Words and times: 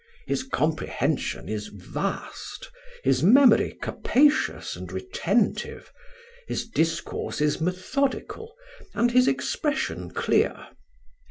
His 0.25 0.41
comprehension 0.41 1.47
is 1.47 1.67
vast, 1.67 2.71
his 3.03 3.21
memory 3.21 3.77
capacious 3.83 4.75
and 4.75 4.91
retentive, 4.91 5.93
his 6.47 6.67
discourse 6.67 7.39
is 7.39 7.61
methodical, 7.61 8.55
and 8.95 9.11
his 9.11 9.27
expression 9.27 10.09
clear. 10.09 10.69